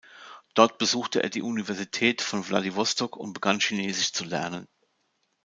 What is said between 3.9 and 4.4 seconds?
zu